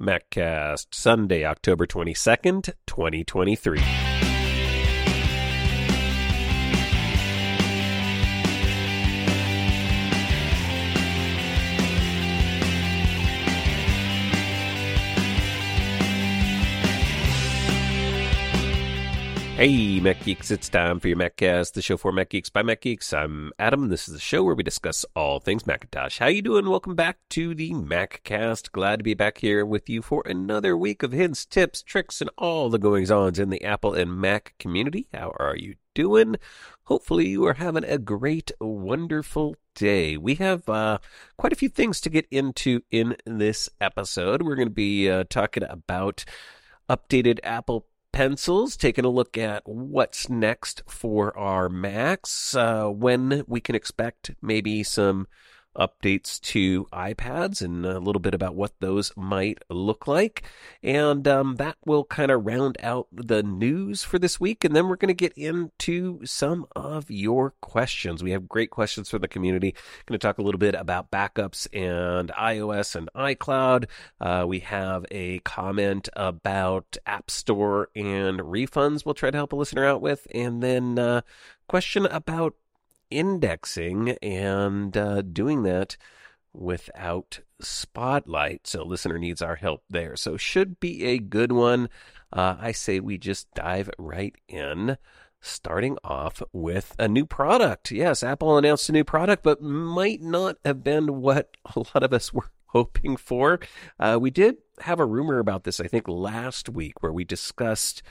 [0.00, 4.37] MacCast, Sunday, October 22nd, 2023.
[19.58, 22.82] Hey, Mac Geeks, it's time for your MacCast, the show for Mac Geeks by Mac
[22.82, 23.12] Geeks.
[23.12, 26.18] I'm Adam, and this is the show where we discuss all things Macintosh.
[26.18, 26.70] How you doing?
[26.70, 28.70] Welcome back to the MacCast.
[28.70, 32.30] Glad to be back here with you for another week of hints, tips, tricks, and
[32.38, 35.08] all the goings-ons in the Apple and Mac community.
[35.12, 36.36] How are you doing?
[36.84, 40.16] Hopefully you are having a great, wonderful day.
[40.16, 40.98] We have uh,
[41.36, 44.40] quite a few things to get into in this episode.
[44.40, 46.24] We're going to be uh, talking about
[46.88, 47.86] updated Apple
[48.18, 54.32] pencils, taking a look at what's next for our Macs, uh, when we can expect
[54.42, 55.28] maybe some
[55.76, 60.44] updates to iPads and a little bit about what those might look like.
[60.82, 64.64] And um, that will kind of round out the news for this week.
[64.64, 68.22] And then we're going to get into some of your questions.
[68.22, 69.74] We have great questions from the community.
[70.06, 73.86] Going to talk a little bit about backups and iOS and iCloud.
[74.20, 79.56] Uh, we have a comment about App Store and refunds we'll try to help a
[79.56, 80.26] listener out with.
[80.34, 81.22] And then uh,
[81.68, 82.54] question about
[83.10, 85.96] indexing and uh, doing that
[86.52, 88.66] without Spotlight.
[88.66, 90.16] So, listener needs our help there.
[90.16, 91.88] So, should be a good one.
[92.32, 94.96] Uh, I say we just dive right in.
[95.40, 97.92] Starting off with a new product.
[97.92, 102.12] Yes, Apple announced a new product, but might not have been what a lot of
[102.12, 103.60] us were hoping for.
[104.00, 108.02] Uh, we did have a rumor about this, I think, last week, where we discussed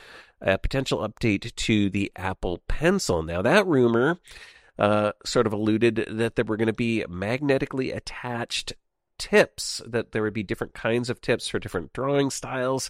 [0.41, 3.23] a potential update to the Apple Pencil.
[3.23, 4.19] Now, that rumor
[4.79, 8.73] uh, sort of alluded that there were going to be magnetically attached
[9.17, 12.89] tips, that there would be different kinds of tips for different drawing styles.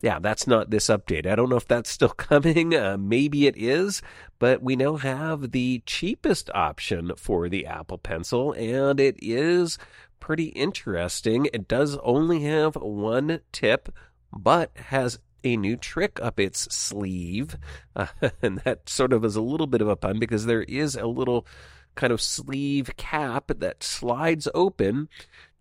[0.00, 1.26] Yeah, that's not this update.
[1.26, 2.74] I don't know if that's still coming.
[2.74, 4.02] Uh, maybe it is,
[4.38, 9.78] but we now have the cheapest option for the Apple Pencil, and it is
[10.20, 11.46] pretty interesting.
[11.52, 13.88] It does only have one tip,
[14.32, 17.56] but has a new trick up its sleeve.
[17.94, 18.06] Uh,
[18.42, 21.06] and that sort of is a little bit of a pun because there is a
[21.06, 21.46] little
[21.94, 25.08] kind of sleeve cap that slides open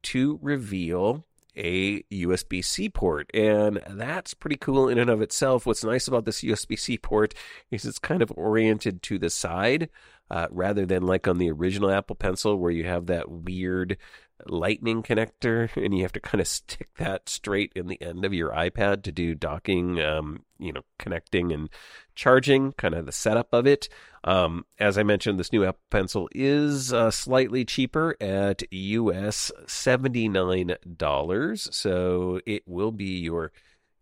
[0.03, 3.29] to reveal a USB C port.
[3.33, 5.65] And that's pretty cool in and of itself.
[5.65, 7.33] What's nice about this USB C port
[7.71, 9.89] is it's kind of oriented to the side
[10.29, 13.97] uh, rather than like on the original Apple Pencil where you have that weird
[14.45, 18.33] lightning connector and you have to kind of stick that straight in the end of
[18.33, 21.69] your iPad to do docking, um, you know, connecting and
[22.15, 23.89] charging, kind of the setup of it.
[24.23, 31.73] Um, as I mentioned, this new Apple Pencil is uh, slightly cheaper at US $79.
[31.73, 33.51] So it will be your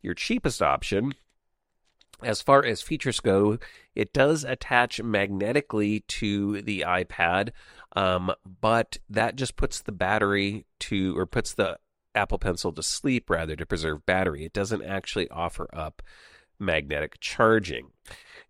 [0.01, 1.13] your cheapest option.
[2.23, 3.59] As far as features go,
[3.93, 7.49] it does attach magnetically to the iPad,
[7.95, 11.77] um, but that just puts the battery to, or puts the
[12.13, 14.45] Apple Pencil to sleep rather to preserve battery.
[14.45, 16.01] It doesn't actually offer up
[16.59, 17.89] magnetic charging.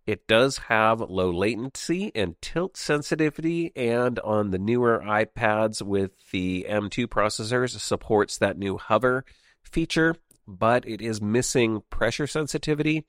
[0.05, 6.67] It does have low latency and tilt sensitivity, and on the newer iPads with the
[6.69, 9.25] M2 processors, supports that new hover
[9.63, 10.15] feature
[10.47, 13.05] but it is missing pressure sensitivity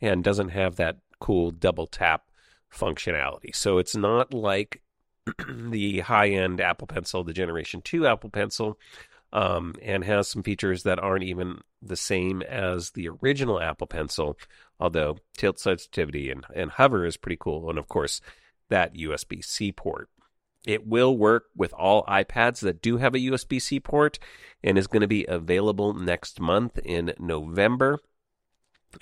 [0.00, 2.24] and doesn't have that cool double tap
[2.72, 3.54] functionality.
[3.54, 4.82] So it's not like
[5.48, 8.78] the high end Apple Pencil, the Generation 2 Apple Pencil,
[9.32, 14.36] um, and has some features that aren't even the same as the original Apple Pencil,
[14.78, 17.70] although tilt sensitivity and, and hover is pretty cool.
[17.70, 18.20] And of course,
[18.68, 20.08] that USB C port.
[20.66, 24.18] It will work with all iPads that do have a USB C port
[24.62, 27.98] and is going to be available next month in November.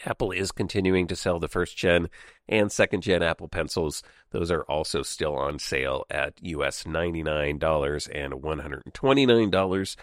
[0.05, 2.09] Apple is continuing to sell the first gen
[2.49, 4.03] and second gen Apple Pencils.
[4.31, 9.97] Those are also still on sale at US $99 and $129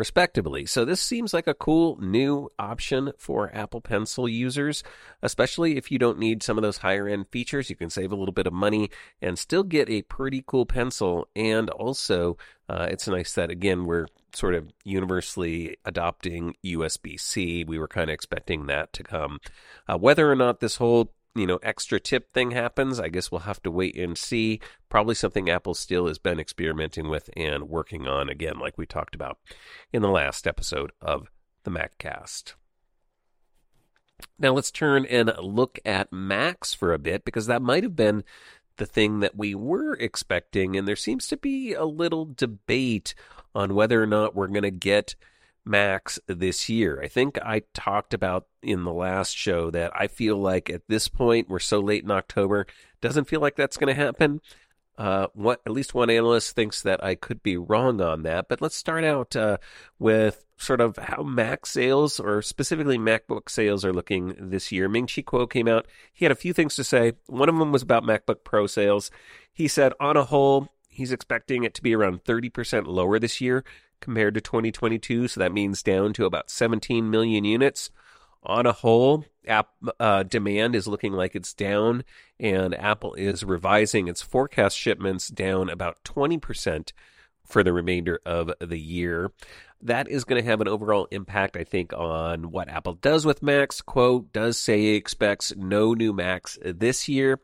[0.00, 0.64] respectively.
[0.64, 4.82] So this seems like a cool new option for Apple Pencil users,
[5.20, 7.68] especially if you don't need some of those higher end features.
[7.68, 8.88] You can save a little bit of money
[9.20, 11.28] and still get a pretty cool pencil.
[11.36, 17.62] And also, uh, it's nice that again we're sort of universally adopting USB C.
[17.64, 19.38] We were kind of expecting that to come.
[19.86, 23.40] Uh, whether or not this whole you know extra tip thing happens i guess we'll
[23.40, 24.60] have to wait and see.
[24.88, 29.14] Probably something apple still has been experimenting with and working on again like we talked
[29.14, 29.38] about
[29.92, 31.28] in the last episode of
[31.64, 32.54] the maccast.
[34.38, 38.24] Now let's turn and look at macs for a bit because that might have been
[38.76, 43.14] the thing that we were expecting and there seems to be a little debate
[43.54, 45.14] on whether or not we're going to get
[45.64, 47.00] Macs this year.
[47.02, 51.08] I think I talked about in the last show that I feel like at this
[51.08, 52.66] point, we're so late in October,
[53.00, 54.40] doesn't feel like that's going to happen.
[54.98, 58.48] Uh, what at least one analyst thinks that I could be wrong on that.
[58.48, 59.56] But let's start out uh,
[59.98, 64.90] with sort of how Mac sales, or specifically MacBook sales, are looking this year.
[64.90, 65.86] Ming Chi Kuo came out.
[66.12, 67.14] He had a few things to say.
[67.28, 69.10] One of them was about MacBook Pro sales.
[69.50, 73.64] He said, on a whole, he's expecting it to be around 30% lower this year
[74.00, 75.28] compared to 2022.
[75.28, 77.90] So that means down to about 17 million units.
[78.42, 79.68] On a whole, app
[79.98, 82.04] uh, demand is looking like it's down,
[82.38, 86.92] and Apple is revising its forecast shipments down about 20%
[87.44, 89.32] for the remainder of the year.
[89.82, 93.42] That is going to have an overall impact, I think, on what Apple does with
[93.42, 93.80] Macs.
[93.80, 97.40] Kuo does say he expects no new Macs this year.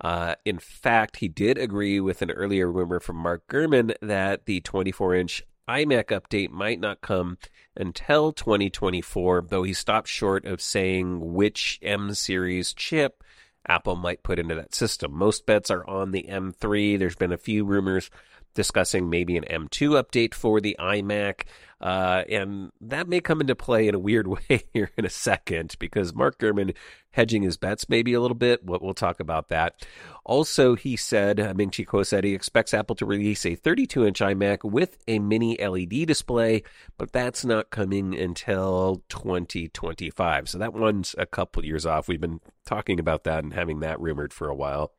[0.00, 4.60] Uh, in fact, he did agree with an earlier rumor from Mark Gurman that the
[4.60, 7.38] 24 inch iMac update might not come
[7.76, 13.22] until 2024, though he stopped short of saying which M series chip
[13.66, 15.12] Apple might put into that system.
[15.14, 16.98] Most bets are on the M3.
[16.98, 18.10] There's been a few rumors
[18.54, 21.42] discussing maybe an M2 update for the iMac.
[21.80, 25.76] Uh, and that may come into play in a weird way here in a second
[25.78, 26.74] because Mark Gurman
[27.10, 28.64] hedging his bets maybe a little bit.
[28.64, 29.86] We'll, we'll talk about that.
[30.24, 34.06] Also, he said, uh, Ming Chi Kuo said he expects Apple to release a 32
[34.06, 36.62] inch iMac with a mini LED display,
[36.96, 40.48] but that's not coming until 2025.
[40.48, 42.08] So that one's a couple years off.
[42.08, 44.92] We've been talking about that and having that rumored for a while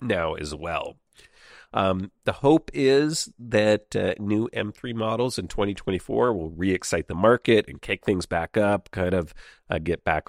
[0.00, 0.96] now as well.
[1.74, 7.14] Um, the hope is that uh, new M3 models in 2024 will re excite the
[7.14, 9.34] market and kick things back up, kind of
[9.70, 10.28] uh, get back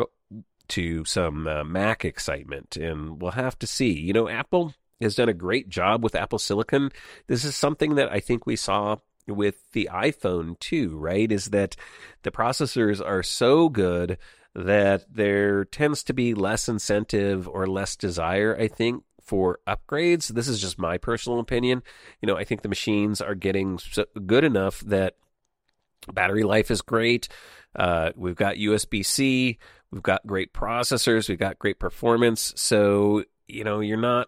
[0.70, 2.78] to some uh, Mac excitement.
[2.78, 3.92] And we'll have to see.
[3.92, 6.92] You know, Apple has done a great job with Apple Silicon.
[7.28, 8.98] This is something that I think we saw
[9.28, 11.32] with the iPhone too, right?
[11.32, 11.76] Is that
[12.24, 14.18] the processors are so good
[14.56, 20.28] that there tends to be less incentive or less desire, I think, for upgrades.
[20.28, 21.84] This is just my personal opinion.
[22.22, 25.16] You know, I think the machines are getting so good enough that
[26.12, 27.28] battery life is great.
[27.76, 29.58] Uh, we've got USB C,
[29.92, 32.54] we've got great processors, we've got great performance.
[32.56, 34.28] So, you know, you're not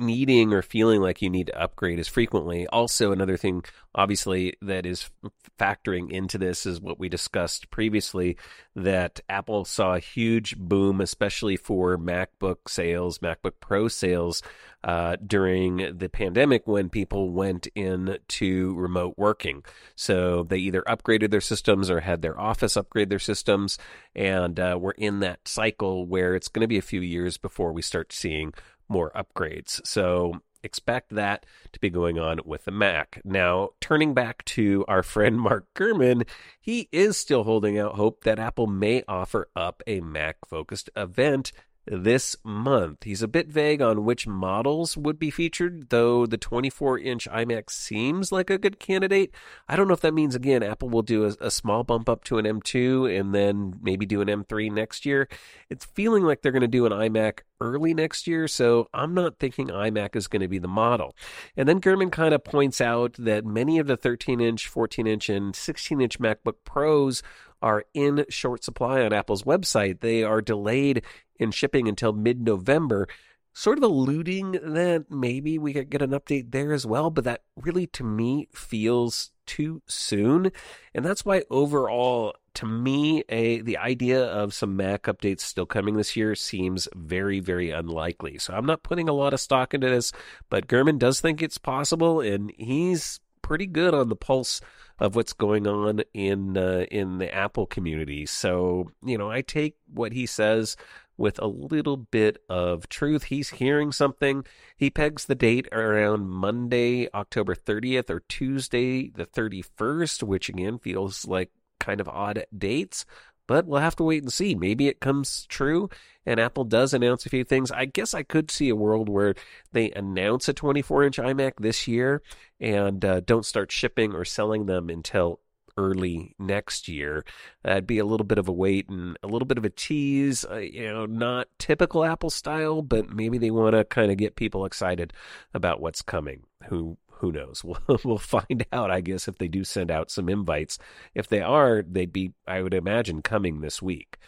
[0.00, 2.66] needing or feeling like you need to upgrade as frequently.
[2.68, 3.64] Also, another thing,
[3.94, 5.10] obviously, that is
[5.58, 8.36] factoring into this is what we discussed previously
[8.74, 14.42] that Apple saw a huge boom, especially for MacBook sales, MacBook Pro sales
[14.82, 19.62] uh, during the pandemic when people went into remote working.
[19.96, 23.76] So they either upgraded their systems or had their office upgrade their systems.
[24.14, 27.72] And uh, we're in that cycle where it's going to be a few years before
[27.72, 28.54] we start seeing
[28.90, 29.80] more upgrades.
[29.86, 33.20] So expect that to be going on with the Mac.
[33.24, 36.26] Now, turning back to our friend Mark Gurman,
[36.60, 41.52] he is still holding out hope that Apple may offer up a Mac focused event
[41.90, 43.02] this month.
[43.02, 47.68] He's a bit vague on which models would be featured, though the 24 inch iMac
[47.68, 49.34] seems like a good candidate.
[49.68, 52.22] I don't know if that means, again, Apple will do a, a, small bump up
[52.24, 55.28] to an M2 and then maybe do an M3 next year.
[55.68, 59.38] It's feeling like they're going to do an iMac early next year, so I'm not
[59.38, 61.14] thinking iMac is going to be the model.
[61.56, 65.28] And then Gurman kind of points out that many of the 13 inch, 14 inch,
[65.28, 67.22] and 16 inch MacBook Pros
[67.62, 70.00] are in short supply on Apple's website.
[70.00, 71.02] They are delayed
[71.38, 73.08] in shipping until mid November,
[73.52, 77.10] sort of alluding that maybe we could get an update there as well.
[77.10, 80.52] But that really, to me, feels too soon.
[80.94, 85.96] And that's why overall, to me, a the idea of some Mac updates still coming
[85.96, 88.38] this year seems very, very unlikely.
[88.38, 90.12] So I'm not putting a lot of stock into this,
[90.48, 94.60] but Gurman does think it's possible, and he's pretty good on the pulse
[95.00, 98.26] of what's going on in uh, in the Apple community.
[98.26, 100.76] So you know, I take what he says
[101.16, 103.24] with a little bit of truth.
[103.24, 104.44] He's hearing something.
[104.76, 111.26] He pegs the date around Monday, October 30th, or Tuesday, the 31st, which again feels
[111.26, 113.04] like kind of odd dates.
[113.50, 114.54] But we'll have to wait and see.
[114.54, 115.90] Maybe it comes true
[116.24, 117.72] and Apple does announce a few things.
[117.72, 119.34] I guess I could see a world where
[119.72, 122.22] they announce a 24 inch iMac this year
[122.60, 125.40] and uh, don't start shipping or selling them until
[125.76, 127.24] early next year.
[127.64, 130.44] That'd be a little bit of a wait and a little bit of a tease.
[130.48, 134.36] Uh, you know, not typical Apple style, but maybe they want to kind of get
[134.36, 135.12] people excited
[135.54, 136.44] about what's coming.
[136.68, 137.62] Who who knows?
[137.86, 140.78] We'll, we'll find out, I guess, if they do send out some invites.
[141.14, 144.18] If they are, they'd be, I would imagine, coming this week.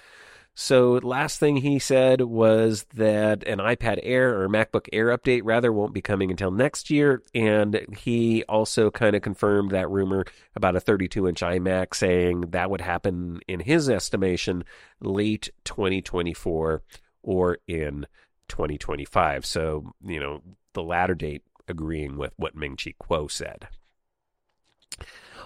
[0.55, 5.73] So, last thing he said was that an iPad Air or MacBook Air update rather
[5.73, 7.23] won't be coming until next year.
[7.35, 12.71] And he also kind of confirmed that rumor about a 32 inch iMac, saying that
[12.71, 14.65] would happen, in his estimation,
[15.01, 16.83] late 2024
[17.23, 18.07] or in
[18.49, 19.47] 2025.
[19.47, 20.43] So, you know,
[20.75, 23.69] the latter date agreeing with what Ming Chi Kuo said.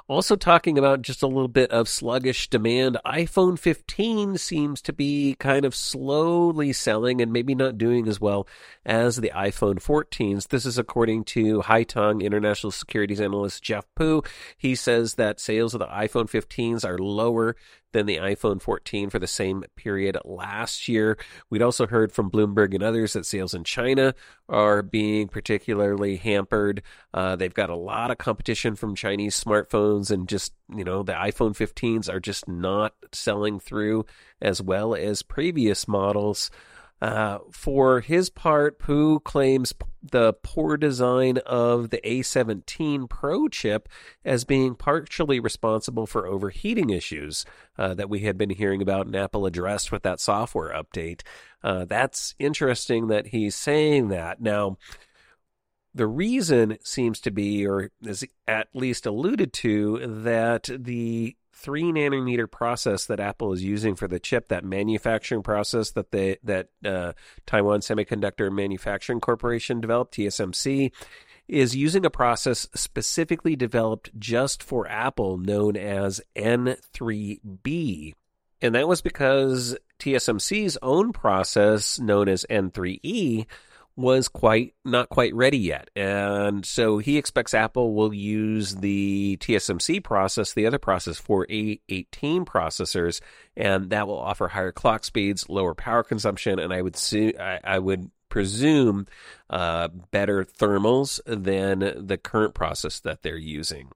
[0.08, 5.35] Also, talking about just a little bit of sluggish demand, iPhone 15 seems to be
[5.40, 8.46] kind of slowly selling and maybe not doing as well
[8.85, 10.46] as the iPhone 14s.
[10.46, 14.23] This is according to Haitong International Securities Analyst Jeff Pu.
[14.56, 17.56] He says that sales of the iPhone 15s are lower
[17.92, 21.16] than the iPhone 14 for the same period last year.
[21.50, 24.14] We'd also heard from Bloomberg and others that sales in China
[24.48, 26.82] are being particularly hampered.
[27.14, 31.12] Uh, they've got a lot of competition from Chinese smartphones, and just, you know, the
[31.12, 34.04] iPhone 15s are just not selling through
[34.40, 36.50] as well as previous models.
[37.00, 43.88] Uh, for his part, Pu claims the poor design of the A17 Pro chip
[44.24, 47.44] as being partially responsible for overheating issues
[47.76, 51.22] uh, that we had been hearing about and Apple addressed with that software update.
[51.62, 54.40] Uh, that's interesting that he's saying that.
[54.40, 54.78] Now,
[55.94, 62.50] the reason seems to be, or is at least alluded to, that the three nanometer
[62.50, 67.12] process that Apple is using for the chip, that manufacturing process that they that uh,
[67.46, 70.92] Taiwan Semiconductor Manufacturing Corporation developed, TSMC,
[71.48, 78.12] is using a process specifically developed just for Apple, known as N3B.
[78.62, 83.46] And that was because TSMC's own process, known as N3E,
[83.96, 85.90] was quite not quite ready yet.
[85.96, 92.44] And so he expects Apple will use the TSMC process, the other process for A18
[92.44, 93.20] processors,
[93.56, 97.60] and that will offer higher clock speeds, lower power consumption, and I would see, I,
[97.64, 99.06] I would presume
[99.48, 103.90] uh, better thermals than the current process that they're using.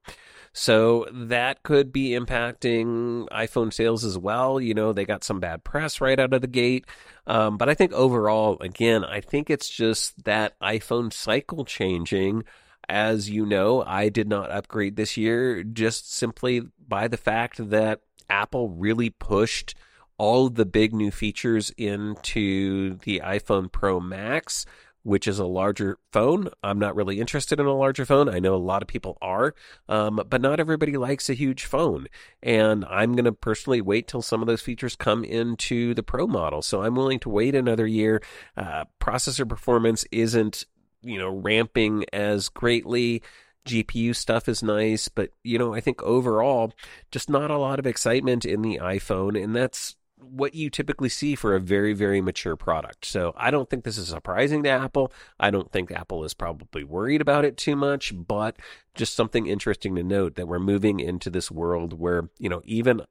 [0.53, 4.61] So that could be impacting iPhone sales as well.
[4.61, 6.87] You know, they got some bad press right out of the gate.
[7.31, 12.43] Um, but I think overall, again, I think it's just that iPhone cycle changing.
[12.89, 18.01] As you know, I did not upgrade this year just simply by the fact that
[18.29, 19.77] Apple really pushed
[20.19, 24.67] all the big new features into the iPhone Pro Max
[25.03, 26.49] which is a larger phone.
[26.63, 28.29] I'm not really interested in a larger phone.
[28.29, 29.55] I know a lot of people are,
[29.89, 32.07] um, but not everybody likes a huge phone.
[32.43, 36.27] And I'm going to personally wait till some of those features come into the Pro
[36.27, 36.63] model.
[36.63, 38.23] So I'm willing to wait another year.
[38.57, 40.67] Uh, processor performance isn't,
[41.03, 43.23] you know, ramping as greatly.
[43.67, 46.73] GPU stuff is nice, but you know, I think overall,
[47.11, 51.35] just not a lot of excitement in the iPhone, and that's what you typically see
[51.35, 53.05] for a very, very mature product.
[53.05, 55.13] So I don't think this is surprising to Apple.
[55.39, 58.57] I don't think Apple is probably worried about it too much, but
[58.95, 63.03] just something interesting to note that we're moving into this world where, you know, even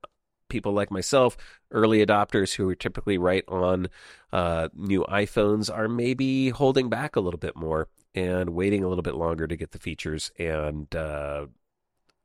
[0.50, 1.38] people like myself,
[1.72, 3.88] early adopters who are typically right on
[4.34, 9.04] uh, new iPhones, are maybe holding back a little bit more and waiting a little
[9.04, 11.46] bit longer to get the features and uh,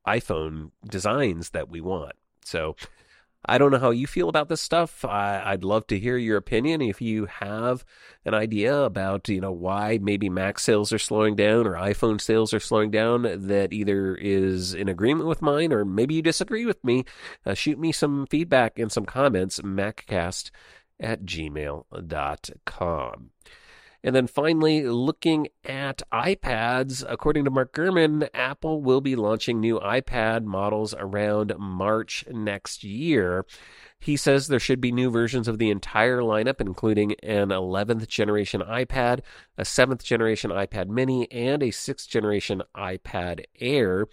[0.07, 2.14] iPhone designs that we want.
[2.45, 2.76] So
[3.47, 5.05] I don't know how you feel about this stuff.
[5.05, 6.81] I, would love to hear your opinion.
[6.81, 7.85] If you have
[8.25, 12.55] an idea about, you know, why maybe Mac sales are slowing down or iPhone sales
[12.55, 16.83] are slowing down that either is in agreement with mine or maybe you disagree with
[16.83, 17.05] me,
[17.45, 20.51] uh, shoot me some feedback and some comments, maccast
[20.99, 23.31] at gmail.com.
[24.04, 29.80] And then finally, looking at iPads, according to Mark Gurman, Apple will be launching new
[29.80, 33.46] iPad models around March next year.
[34.04, 38.61] He says there should be new versions of the entire lineup, including an 11th generation
[38.61, 39.20] iPad,
[39.56, 44.06] a 7th generation iPad mini, and a 6th generation iPad Air.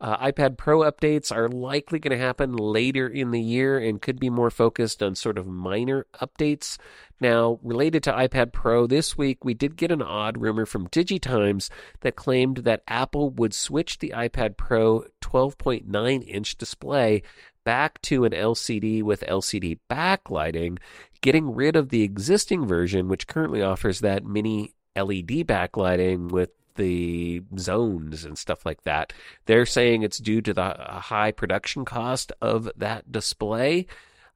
[0.00, 4.18] Uh, iPad Pro updates are likely going to happen later in the year and could
[4.18, 6.76] be more focused on sort of minor updates.
[7.20, 11.70] Now, related to iPad Pro, this week we did get an odd rumor from DigiTimes
[12.00, 17.22] that claimed that Apple would switch the iPad Pro 12.9 inch display
[17.68, 20.78] back to an LCD with LCD backlighting,
[21.20, 27.42] getting rid of the existing version, which currently offers that mini LED backlighting with the
[27.58, 29.12] zones and stuff like that.
[29.44, 33.86] They're saying it's due to the high production cost of that display.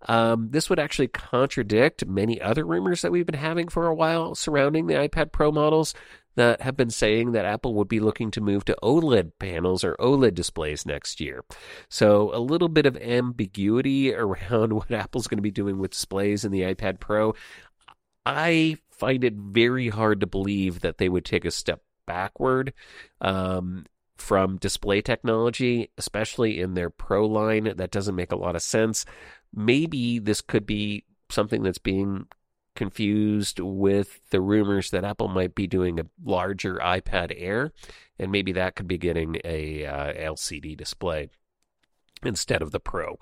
[0.09, 4.35] Um, this would actually contradict many other rumors that we've been having for a while
[4.35, 5.95] surrounding the iPad Pro models.
[6.35, 9.97] That have been saying that Apple would be looking to move to OLED panels or
[9.97, 11.45] OLED displays next year.
[11.89, 16.45] So a little bit of ambiguity around what Apple's going to be doing with displays
[16.45, 17.35] in the iPad Pro.
[18.25, 22.73] I find it very hard to believe that they would take a step backward
[23.21, 23.87] um,
[24.17, 27.73] from display technology, especially in their Pro line.
[27.77, 29.05] That doesn't make a lot of sense.
[29.55, 32.27] Maybe this could be something that's being
[32.75, 37.73] confused with the rumors that Apple might be doing a larger iPad Air,
[38.19, 41.29] and maybe that could be getting a uh, LCD display
[42.25, 43.19] instead of the Pro.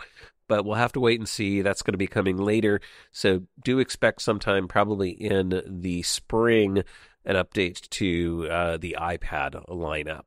[0.49, 1.62] But we'll have to wait and see.
[1.62, 2.80] That's going to be coming later.
[3.12, 6.83] So do expect sometime, probably in the spring,
[7.25, 10.25] an update to uh, the iPad lineup.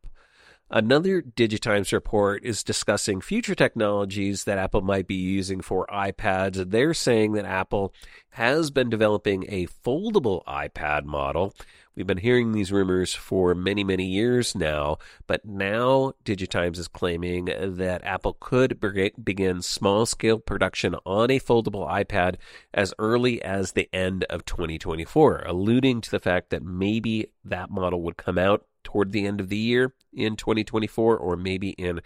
[0.75, 6.72] Another Digitimes report is discussing future technologies that Apple might be using for iPads.
[6.72, 7.94] They're saying that Apple
[8.32, 11.53] has been developing a foldable iPad model.
[11.96, 17.50] We've been hearing these rumors for many, many years now, but now Digitimes is claiming
[17.56, 18.80] that Apple could
[19.24, 22.38] begin small scale production on a foldable iPad
[22.74, 28.01] as early as the end of 2024, alluding to the fact that maybe that model
[28.01, 32.02] would come out toward the end of the year in 2024 or maybe in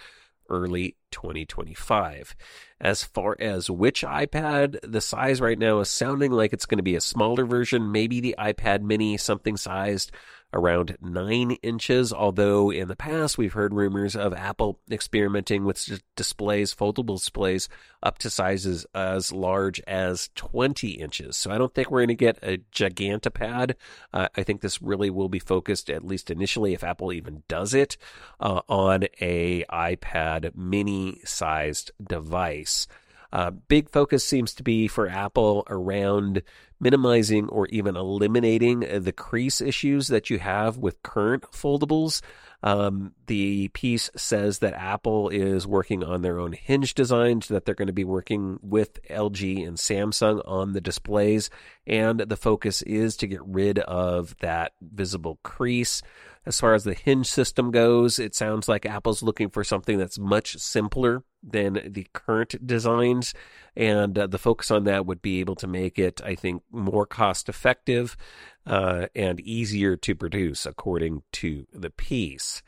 [0.50, 2.36] early 2025.
[2.79, 6.84] As far as which iPad, the size right now is sounding like it's going to
[6.84, 10.12] be a smaller version, maybe the iPad mini, something sized
[10.53, 16.73] around 9 inches, although in the past we've heard rumors of Apple experimenting with displays,
[16.73, 17.67] foldable displays,
[18.01, 21.35] up to sizes as large as 20 inches.
[21.35, 23.75] So I don't think we're going to get a Gigantapad.
[24.13, 27.73] Uh, I think this really will be focused, at least initially, if Apple even does
[27.73, 27.97] it,
[28.39, 32.87] uh, on a iPad mini sized device.
[33.31, 36.41] Uh, big focus seems to be for Apple around
[36.79, 42.22] minimizing or even eliminating the crease issues that you have with current foldables.
[42.63, 47.75] Um, the piece says that Apple is working on their own hinge designs, that they're
[47.75, 51.50] going to be working with LG and Samsung on the displays,
[51.86, 56.01] and the focus is to get rid of that visible crease.
[56.48, 60.17] As far as the hinge system goes, it sounds like Apple's looking for something that's
[60.17, 63.34] much simpler than the current designs.
[63.77, 67.05] And uh, the focus on that would be able to make it, I think, more
[67.05, 68.17] cost effective
[68.65, 72.63] uh, and easier to produce, according to the piece.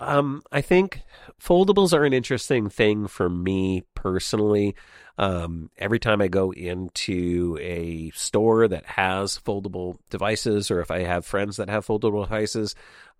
[0.00, 1.00] Um, I think
[1.42, 4.76] foldables are an interesting thing for me personally.
[5.16, 11.00] Um, every time I go into a store that has foldable devices, or if I
[11.04, 12.74] have friends that have foldable devices,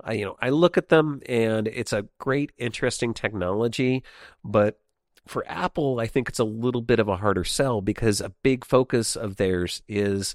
[0.04, 4.04] I, you know, I look at them and it's a great, interesting technology.
[4.44, 4.78] But
[5.28, 8.64] for Apple, I think it's a little bit of a harder sell because a big
[8.64, 10.34] focus of theirs is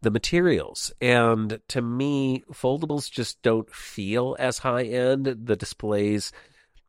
[0.00, 0.92] the materials.
[1.00, 5.26] And to me, foldables just don't feel as high end.
[5.44, 6.32] The displays,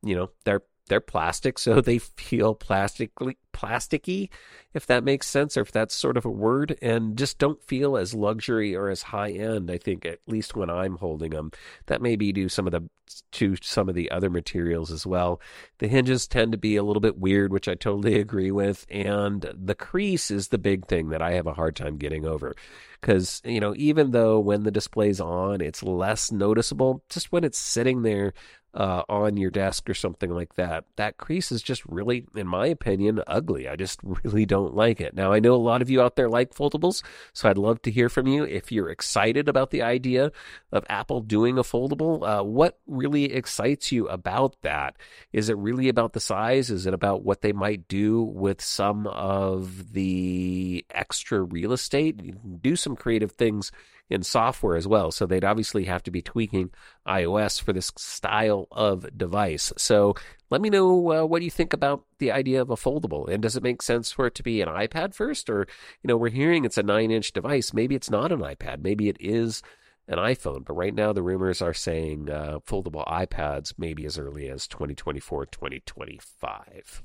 [0.03, 4.29] you know, they're they're plastic, so they feel plastically plasticky,
[4.73, 7.97] if that makes sense, or if that's sort of a word, and just don't feel
[7.97, 9.71] as luxury or as high end.
[9.71, 11.51] I think at least when I'm holding them,
[11.87, 12.89] that may be due some of the
[13.31, 15.41] to some of the other materials as well.
[15.79, 19.49] The hinges tend to be a little bit weird, which I totally agree with, and
[19.53, 22.53] the crease is the big thing that I have a hard time getting over.
[23.01, 27.03] Because you know, even though when the display's on, it's less noticeable.
[27.09, 28.33] Just when it's sitting there,
[28.73, 30.85] uh, on your desk or something like that.
[30.95, 33.67] That crease is just really, in my opinion, ugly.
[33.67, 35.15] I just really don't like it.
[35.15, 37.03] Now, I know a lot of you out there like foldables,
[37.33, 38.43] so I'd love to hear from you.
[38.43, 40.31] If you're excited about the idea
[40.71, 44.95] of Apple doing a foldable, uh, what really excites you about that?
[45.33, 46.69] Is it really about the size?
[46.69, 52.61] Is it about what they might do with some of the extra real estate?
[52.61, 53.71] do some creative things
[54.09, 55.11] in software as well.
[55.11, 56.71] So they'd obviously have to be tweaking
[57.07, 59.71] iOS for this style of device.
[59.77, 60.15] So
[60.49, 63.29] let me know uh, what you think about the idea of a foldable.
[63.29, 65.49] And does it make sense for it to be an iPad first?
[65.49, 65.67] Or,
[66.03, 67.73] you know, we're hearing it's a nine inch device.
[67.73, 68.81] Maybe it's not an iPad.
[68.81, 69.61] Maybe it is
[70.07, 70.65] an iPhone.
[70.65, 75.45] But right now, the rumors are saying uh, foldable iPads maybe as early as 2024,
[75.45, 77.03] 2025.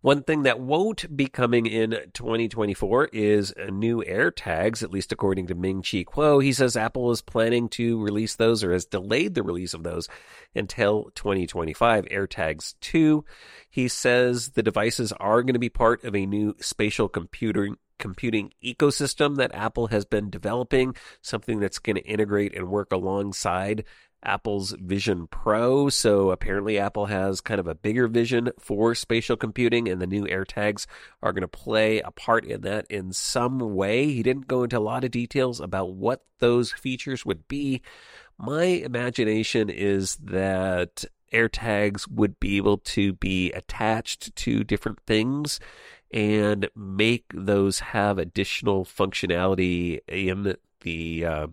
[0.00, 5.56] One thing that won't be coming in 2024 is new AirTags, at least according to
[5.56, 6.40] Ming Chi Kuo.
[6.42, 10.08] He says Apple is planning to release those or has delayed the release of those
[10.54, 12.04] until 2025.
[12.04, 13.24] AirTags 2.
[13.68, 18.52] He says the devices are going to be part of a new spatial computing computing
[18.64, 23.84] ecosystem that Apple has been developing, something that's going to integrate and work alongside
[24.22, 25.88] Apple's Vision Pro.
[25.88, 30.24] So apparently, Apple has kind of a bigger vision for spatial computing, and the new
[30.24, 30.86] AirTags
[31.22, 34.12] are going to play a part in that in some way.
[34.12, 37.82] He didn't go into a lot of details about what those features would be.
[38.38, 45.60] My imagination is that AirTags would be able to be attached to different things
[46.10, 51.46] and make those have additional functionality in the uh,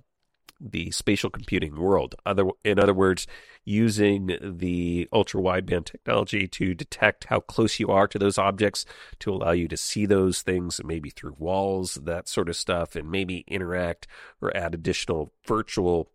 [0.59, 2.15] the spatial computing world.
[2.25, 3.27] Other, in other words,
[3.63, 8.85] using the ultra wideband technology to detect how close you are to those objects
[9.19, 13.09] to allow you to see those things, maybe through walls, that sort of stuff, and
[13.09, 14.07] maybe interact
[14.41, 16.09] or add additional virtual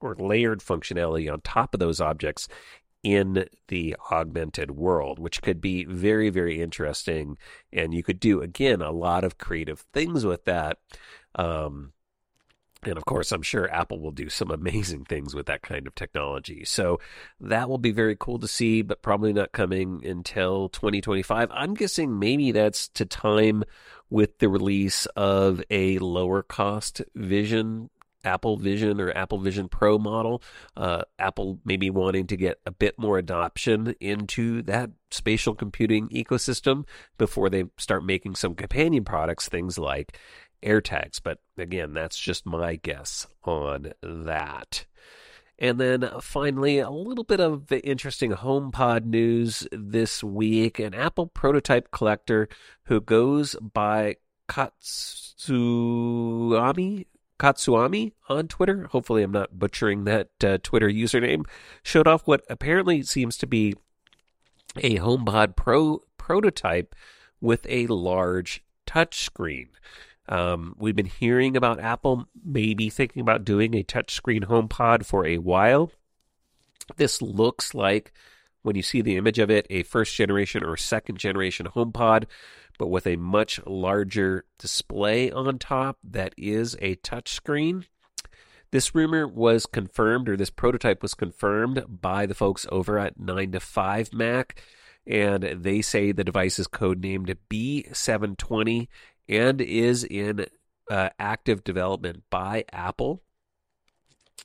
[0.00, 2.48] or layered functionality on top of those objects
[3.02, 7.36] in the augmented world, which could be very, very interesting.
[7.72, 10.78] And you could do, again, a lot of creative things with that.
[11.34, 11.92] Um,
[12.86, 15.94] and of course, I'm sure Apple will do some amazing things with that kind of
[15.94, 16.64] technology.
[16.64, 17.00] So
[17.40, 21.50] that will be very cool to see, but probably not coming until 2025.
[21.52, 23.64] I'm guessing maybe that's to time
[24.10, 27.90] with the release of a lower cost Vision
[28.24, 30.42] Apple Vision or Apple Vision Pro model.
[30.76, 36.86] Uh, Apple maybe wanting to get a bit more adoption into that spatial computing ecosystem
[37.18, 40.18] before they start making some companion products, things like
[40.64, 41.20] AirTags.
[41.22, 44.86] But again, that's just my guess on that.
[45.58, 50.80] And then finally, a little bit of interesting HomePod news this week.
[50.80, 52.48] An Apple prototype collector
[52.84, 54.16] who goes by
[54.48, 54.76] Katsuami
[57.38, 58.88] Katsuami on Twitter.
[58.90, 61.44] Hopefully, I'm not butchering that uh, Twitter username.
[61.82, 63.74] Showed off what apparently seems to be
[64.76, 66.94] a HomePod Pro prototype
[67.40, 69.68] with a large touchscreen.
[70.28, 75.38] Um, we've been hearing about Apple maybe thinking about doing a touchscreen HomePod for a
[75.38, 75.90] while.
[76.96, 78.12] This looks like,
[78.62, 82.24] when you see the image of it, a first generation or second generation HomePod
[82.78, 87.86] but with a much larger display on top that is a touchscreen.
[88.70, 93.52] This rumor was confirmed, or this prototype was confirmed by the folks over at 9
[93.52, 94.60] to 5 Mac,
[95.06, 98.88] and they say the device is codenamed B720
[99.28, 100.46] and is in
[100.90, 103.22] uh, active development by Apple.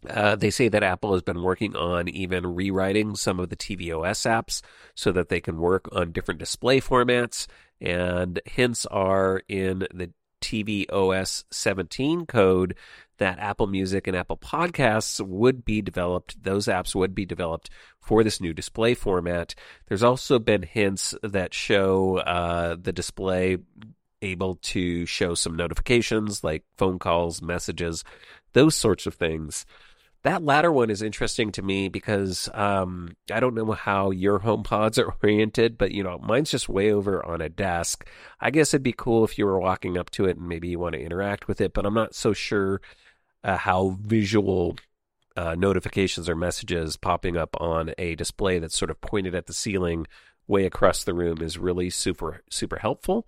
[0.08, 4.26] Uh, they say that Apple has been working on even rewriting some of the tvOS
[4.26, 4.62] apps
[4.96, 7.48] so that they can work on different display formats
[7.82, 10.12] and hints are in the
[10.42, 12.76] tvOS 17 code
[13.18, 18.24] that Apple Music and Apple Podcasts would be developed, those apps would be developed for
[18.24, 19.54] this new display format.
[19.88, 23.58] There's also been hints that show uh, the display
[24.22, 28.04] able to show some notifications like phone calls, messages,
[28.54, 29.66] those sorts of things.
[30.24, 34.64] That latter one is interesting to me because um, I don't know how your home
[34.64, 38.06] pods are oriented, but you know, mine's just way over on a desk.
[38.40, 40.80] I guess it'd be cool if you were walking up to it and maybe you
[40.80, 42.82] want to interact with it, but I'm not so sure
[43.44, 44.76] uh, how visual
[45.38, 49.54] uh, notifications or messages popping up on a display that's sort of pointed at the
[49.54, 50.06] ceiling
[50.48, 53.26] way across the room is really super super helpful.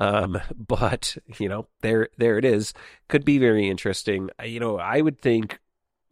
[0.00, 2.74] Um, but you know, there there it is.
[3.08, 4.30] Could be very interesting.
[4.44, 5.60] You know, I would think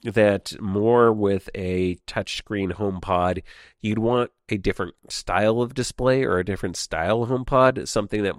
[0.05, 3.43] that more with a touchscreen HomePod,
[3.81, 8.37] you'd want a different style of display or a different style HomePod, something that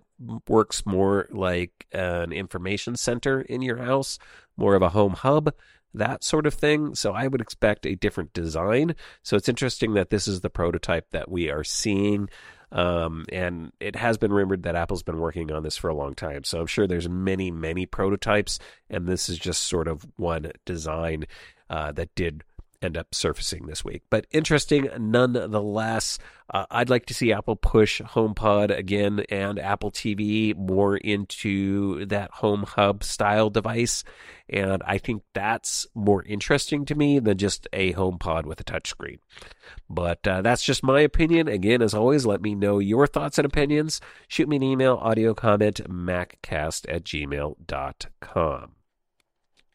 [0.48, 4.20] works more like an information center in your house,
[4.56, 5.54] more of a home hub,
[5.94, 6.96] that sort of thing.
[6.96, 8.96] So I would expect a different design.
[9.24, 12.30] So it's interesting that this is the prototype that we are seeing.
[12.72, 16.14] Um, and it has been rumored that Apple's been working on this for a long
[16.14, 16.44] time.
[16.44, 21.26] So I'm sure there's many, many prototypes, and this is just sort of one design
[21.70, 22.44] uh, that did
[22.82, 24.04] end up surfacing this week.
[24.10, 26.20] But interesting nonetheless.
[26.52, 32.32] Uh, I'd like to see Apple push HomePod again and Apple TV more into that
[32.32, 34.04] home hub style device.
[34.50, 39.20] And I think that's more interesting to me than just a HomePod with a touchscreen.
[39.90, 41.48] But uh, that's just my opinion.
[41.48, 44.02] Again, as always, let me know your thoughts and opinions.
[44.28, 48.72] Shoot me an email, audio comment, maccast at gmail.com.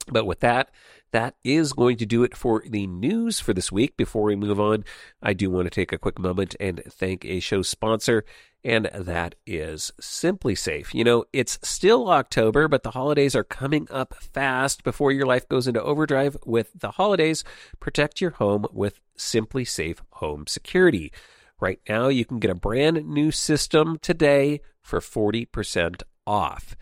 [0.08, 0.70] But with that,
[1.14, 3.96] that is going to do it for the news for this week.
[3.96, 4.84] Before we move on,
[5.22, 8.24] I do want to take a quick moment and thank a show sponsor,
[8.64, 10.92] and that is SimpliSafe.
[10.92, 14.82] You know, it's still October, but the holidays are coming up fast.
[14.82, 17.44] Before your life goes into overdrive with the holidays,
[17.78, 21.12] protect your home with SimpliSafe Home Security.
[21.60, 26.74] Right now, you can get a brand new system today for 40% off.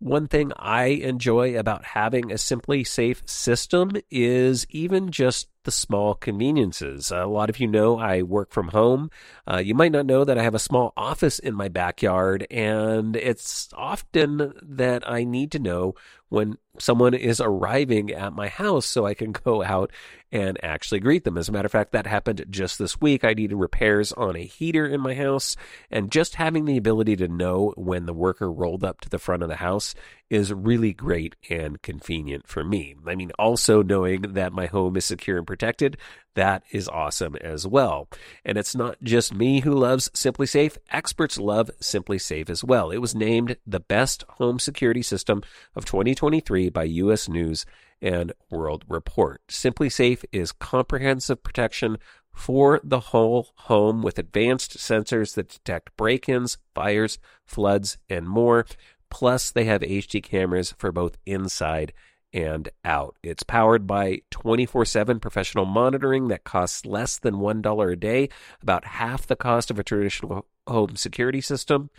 [0.00, 7.10] One thing I enjoy about having a SimpliSafe system is even just the small conveniences.
[7.10, 9.10] A lot of you know I work from home.
[9.46, 13.14] Uh, you might not know that I have a small office in my backyard, and
[13.14, 15.94] it's often that I need to know
[16.30, 19.92] when someone is arriving at my house so I can go out
[20.32, 21.36] and actually greet them.
[21.36, 23.24] As a matter of fact, that happened just this week.
[23.24, 25.56] I needed repairs on a heater in my house,
[25.90, 29.42] and just having the ability to know when the worker rolled up to the front
[29.42, 29.94] of the house
[30.30, 32.94] is really great and convenient for me.
[33.06, 35.96] I mean, also knowing that my home is secure and protected,
[36.34, 38.08] that is awesome as well.
[38.44, 40.78] And it's not just me who loves SimpliSafe.
[40.90, 42.90] Experts love SimpliSafe as well.
[42.90, 45.42] It was named the best home security system
[45.74, 47.28] of 2023 by U.S.
[47.28, 47.66] News
[48.00, 49.40] and World Report.
[49.48, 51.98] SimpliSafe is comprehensive protection
[52.32, 58.64] for the whole home with advanced sensors that detect break ins, fires, floods, and more.
[59.10, 61.92] Plus, they have HD cameras for both inside
[62.32, 63.16] and out.
[63.22, 68.28] It's powered by 24 7 professional monitoring that costs less than $1 a day,
[68.62, 71.90] about half the cost of a traditional home security system.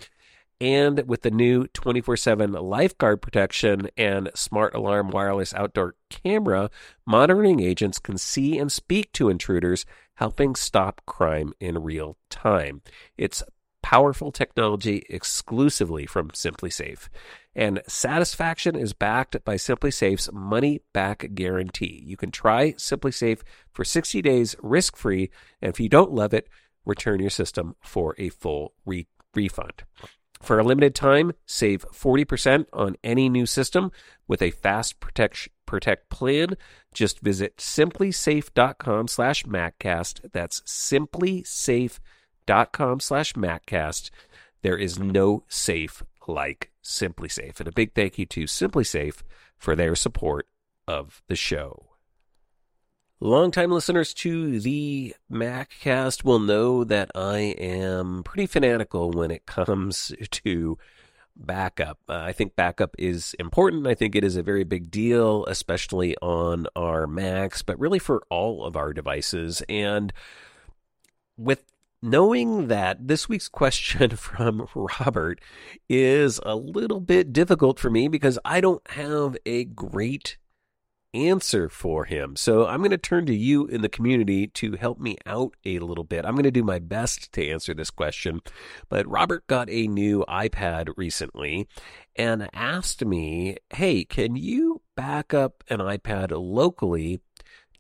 [0.60, 6.70] And with the new 24 7 lifeguard protection and smart alarm wireless outdoor camera,
[7.06, 12.84] monitoring agents can see and speak to intruders, helping stop crime in real time.
[13.18, 13.42] It's
[13.82, 17.10] powerful technology exclusively from SimpliSafe.
[17.56, 22.02] And satisfaction is backed by SimpliSafe's money back guarantee.
[22.06, 23.42] You can try SimpliSafe
[23.74, 25.30] for 60 days risk free.
[25.62, 26.48] And if you don't love it,
[26.86, 29.84] return your system for a full re- refund.
[30.42, 33.92] For a limited time, save 40% on any new system
[34.28, 36.58] with a fast protect, protect plan.
[36.94, 40.32] Just visit simplisafe.com slash MacCast.
[42.48, 44.10] Simplisafe.com slash MacCast.
[44.62, 47.60] There is no safe like SimpliSafe.
[47.60, 49.22] And a big thank you to SimpliSafe
[49.58, 50.48] for their support
[50.88, 51.88] of the show.
[53.20, 60.12] Longtime listeners to the MacCast will know that I am pretty fanatical when it comes
[60.32, 60.78] to
[61.36, 62.00] backup.
[62.10, 63.88] Uh, I think backup is important.
[63.88, 68.24] I think it is a very big deal, especially on our Macs, but really for
[68.30, 69.62] all of our devices.
[69.70, 70.12] And
[71.38, 71.64] with
[72.02, 75.40] knowing that this week's question from Robert
[75.90, 80.38] is a little bit difficult for me because I don't have a great
[81.14, 82.36] answer for him.
[82.36, 85.80] So I'm going to turn to you in the community to help me out a
[85.80, 86.26] little bit.
[86.26, 88.42] I'm going to do my best to answer this question.
[88.90, 91.68] But Robert got a new iPad recently
[92.16, 97.20] and asked me, hey, can you back up an iPad locally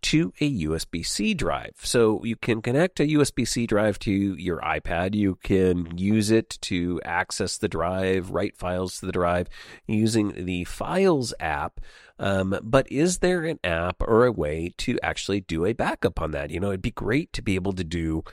[0.01, 1.75] to a USB C drive.
[1.83, 5.15] So you can connect a USB C drive to your iPad.
[5.15, 9.47] You can use it to access the drive, write files to the drive
[9.87, 11.79] using the Files app.
[12.19, 16.31] Um, but is there an app or a way to actually do a backup on
[16.31, 16.51] that?
[16.51, 18.23] You know, it'd be great to be able to do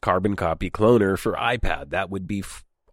[0.00, 1.90] carbon copy cloner for iPad.
[1.90, 2.42] That would be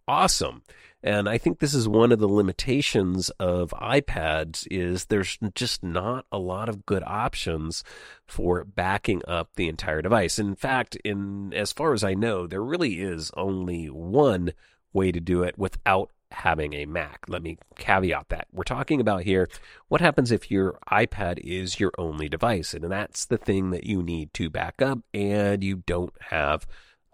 [0.08, 0.62] awesome.
[1.00, 6.26] And I think this is one of the limitations of iPads is there's just not
[6.32, 7.84] a lot of good options
[8.26, 10.40] for backing up the entire device.
[10.40, 14.52] In fact, in as far as I know, there really is only one
[14.92, 17.24] way to do it without having a Mac.
[17.28, 18.48] Let me caveat that.
[18.52, 19.48] We're talking about here
[19.86, 24.02] what happens if your iPad is your only device and that's the thing that you
[24.02, 26.66] need to back up and you don't have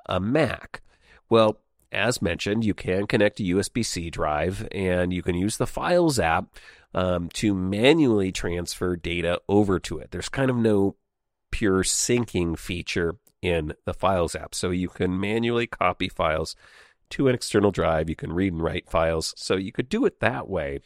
[0.07, 0.81] a Mac.
[1.29, 1.61] Well,
[1.95, 6.19] as mentioned, you can connect a USB C drive and you can use the Files
[6.19, 6.47] app
[6.93, 10.11] um, to manually transfer data over to it.
[10.11, 10.97] There's kind of no
[11.51, 14.55] pure syncing feature in the Files app.
[14.55, 16.57] So you can manually copy files
[17.11, 18.09] to an external drive.
[18.09, 19.35] You can read and write files.
[19.37, 20.81] So you could do it that way.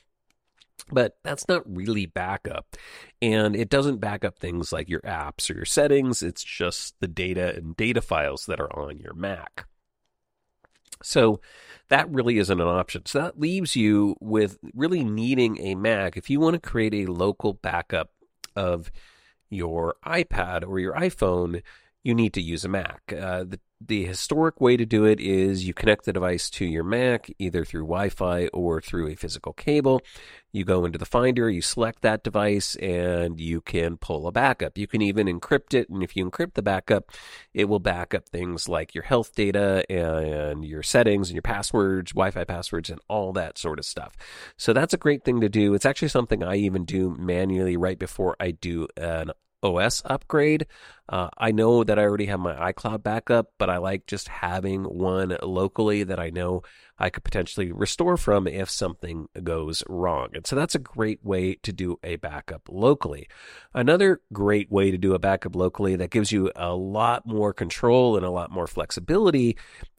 [0.90, 2.76] But that's not really backup.
[3.20, 6.22] And it doesn't back up things like your apps or your settings.
[6.22, 9.66] It's just the data and data files that are on your Mac.
[11.03, 11.40] So
[11.88, 13.07] that really isn't an option.
[13.07, 17.12] So that leaves you with really needing a Mac if you want to create a
[17.12, 18.11] local backup
[18.55, 18.90] of
[19.48, 21.62] your iPad or your iPhone.
[22.03, 23.03] You need to use a Mac.
[23.12, 26.82] Uh, the the historic way to do it is you connect the device to your
[26.82, 30.02] Mac either through Wi Fi or through a physical cable.
[30.50, 34.76] You go into the Finder, you select that device, and you can pull a backup.
[34.76, 37.12] You can even encrypt it, and if you encrypt the backup,
[37.54, 42.12] it will back up things like your health data and your settings and your passwords,
[42.12, 44.16] Wi Fi passwords, and all that sort of stuff.
[44.56, 45.74] So that's a great thing to do.
[45.74, 49.30] It's actually something I even do manually right before I do an
[49.62, 50.66] OS upgrade.
[51.08, 54.84] Uh, I know that I already have my iCloud backup, but I like just having
[54.84, 56.62] one locally that I know
[56.98, 60.28] I could potentially restore from if something goes wrong.
[60.34, 63.28] And so that's a great way to do a backup locally.
[63.72, 68.16] Another great way to do a backup locally that gives you a lot more control
[68.16, 69.56] and a lot more flexibility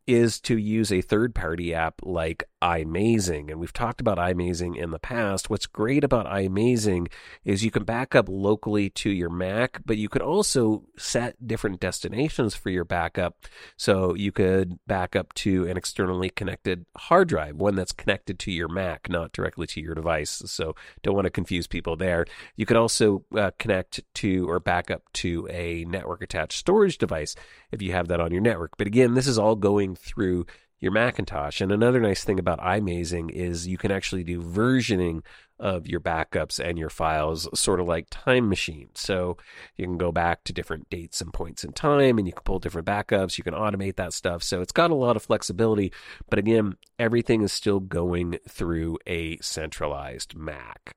[0.10, 3.52] is to use a third party app like iMazing.
[3.52, 5.52] And we've talked about iMazing in the past.
[5.52, 7.12] What's great about iMazing
[7.46, 11.80] is you can back up locally to your Mac, but you could also set different
[11.80, 13.46] destinations for your backup.
[13.78, 18.52] So you could back up to an externally connected hard drive, one that's connected to
[18.52, 20.44] your Mac, not directly to your device.
[20.46, 22.26] So don't want to confuse people there.
[22.56, 27.36] You could also uh, connect to or back up to a network attached storage device
[27.72, 28.72] if you have that on your network.
[28.78, 30.46] But again, this is all going through
[30.80, 31.62] your Macintosh.
[31.62, 35.22] And another nice thing about iMazing is you can actually do versioning
[35.60, 38.90] of your backups and your files, sort of like Time Machine.
[38.96, 39.38] So
[39.76, 42.60] you can go back to different dates and points in time and you can pull
[42.60, 43.38] different backups.
[43.38, 44.42] You can automate that stuff.
[44.42, 45.92] So it's got a lot of flexibility.
[46.30, 50.96] But again, everything is still going through a centralized Mac.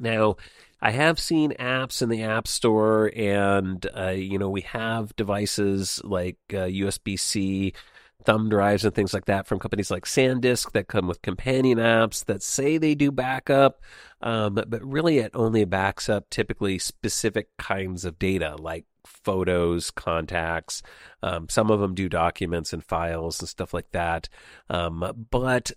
[0.00, 0.36] Now,
[0.80, 6.00] I have seen apps in the App Store, and uh, you know we have devices
[6.02, 7.72] like uh, USB C
[8.24, 12.24] thumb drives and things like that from companies like SanDisk that come with companion apps
[12.26, 13.80] that say they do backup,
[14.20, 20.82] um, but really it only backs up typically specific kinds of data like photos, contacts.
[21.22, 24.28] Um, some of them do documents and files and stuff like that.
[24.68, 25.70] Um, but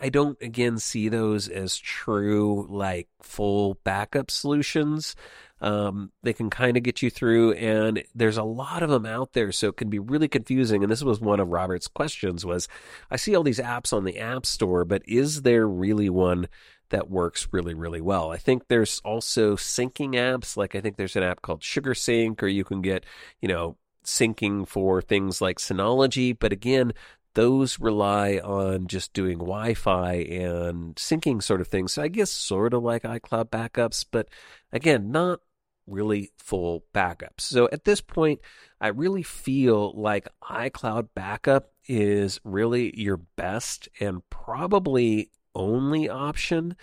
[0.00, 5.14] I don't, again, see those as true, like full backup solutions.
[5.62, 9.34] Um, they can kind of get you through, and there's a lot of them out
[9.34, 10.82] there, so it can be really confusing.
[10.82, 12.66] And this was one of Robert's questions: was
[13.10, 16.48] I see all these apps on the App Store, but is there really one
[16.90, 18.30] that works really, really well.
[18.30, 20.56] I think there's also syncing apps.
[20.56, 23.04] Like I think there's an app called Sugar Sync, or you can get,
[23.40, 26.36] you know, syncing for things like Synology.
[26.38, 26.92] But again,
[27.34, 31.92] those rely on just doing Wi-Fi and syncing sort of things.
[31.92, 34.28] So I guess sort of like iCloud backups, but
[34.72, 35.40] again, not
[35.86, 37.40] really full backups.
[37.40, 38.40] So at this point,
[38.80, 46.76] I really feel like iCloud backup is really your best and probably only option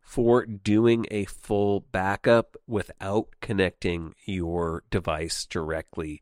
[0.00, 6.20] for doing a full backup without connecting your device directly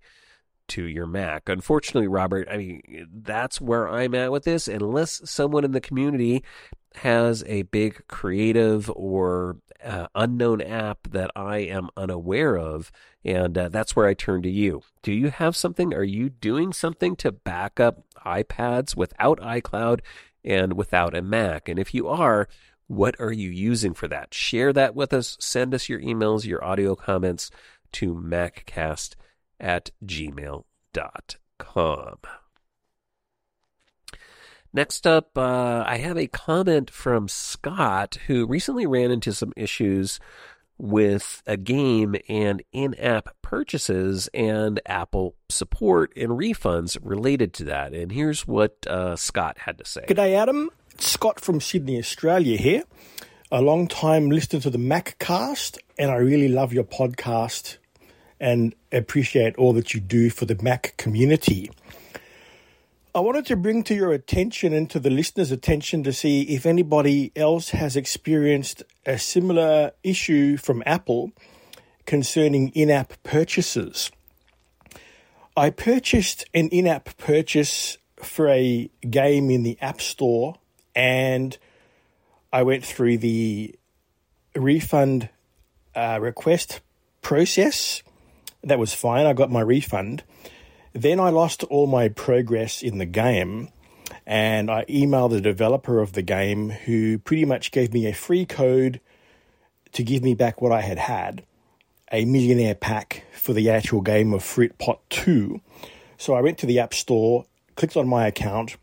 [0.69, 1.49] to your Mac.
[1.49, 4.69] Unfortunately, Robert, I mean, that's where I'm at with this.
[4.69, 6.45] Unless someone in the community
[6.97, 12.91] has a big creative or uh, unknown app that I am unaware of,
[13.25, 14.83] and uh, that's where I turn to you.
[15.03, 15.95] Do you have something?
[15.95, 20.01] Are you doing something to back up iPads without iCloud
[20.45, 21.69] and without a Mac?
[21.69, 22.49] And if you are,
[22.87, 24.33] what are you using for that?
[24.33, 25.37] Share that with us.
[25.41, 27.51] Send us your emails, your audio comments
[27.93, 29.15] to maccast
[29.61, 30.65] at gmail.com.
[34.73, 40.21] Next up, uh, I have a comment from Scott who recently ran into some issues
[40.79, 47.93] with a game and in app purchases and Apple support and refunds related to that.
[47.93, 50.05] And here's what uh, Scott had to say.
[50.07, 50.71] G'day, Adam.
[50.99, 52.85] Scott from Sydney, Australia here.
[53.51, 57.79] A long time listener to the Maccast, and I really love your podcast
[58.41, 61.71] and appreciate all that you do for the Mac community.
[63.19, 66.65] I wanted to bring to your attention and to the listeners' attention to see if
[66.65, 71.33] anybody else has experienced a similar issue from Apple
[72.07, 74.13] concerning in app purchases.
[75.57, 80.61] I purchased an in app purchase for a game in the App Store
[80.95, 81.59] and
[82.53, 83.75] I went through the
[84.55, 85.29] refund
[85.93, 86.83] uh, request
[87.21, 88.05] process.
[88.63, 89.27] That was fine.
[89.27, 90.23] I got my refund.
[90.99, 93.69] Then I lost all my progress in the game
[94.27, 98.45] and I emailed the developer of the game who pretty much gave me a free
[98.45, 99.01] code
[99.93, 101.45] to give me back what I had had
[102.11, 105.61] a millionaire pack for the actual game of Fruit Pot 2.
[106.17, 108.77] So I went to the App Store, clicked on my account,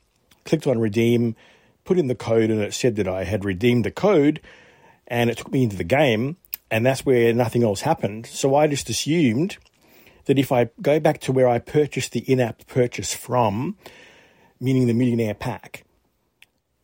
[0.45, 1.35] clicked on redeem,
[1.83, 4.39] put in the code, and it said that I had redeemed the code,
[5.05, 6.37] and it took me into the game,
[6.71, 8.25] and that's where nothing else happened.
[8.25, 9.57] So I just assumed
[10.25, 13.77] that if I go back to where I purchased the in app purchase from,
[14.59, 15.83] meaning the Millionaire Pack,